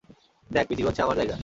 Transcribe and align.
দেখ, 0.51 0.65
পৃথিবী 0.67 0.87
হচ্ছে 0.87 1.01
আমার 1.01 1.17
জায়গা। 1.17 1.37